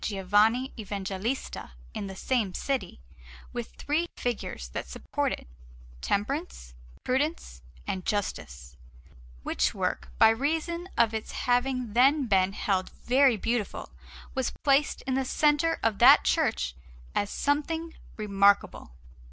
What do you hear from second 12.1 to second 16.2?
been held very beautiful, was placed in the centre of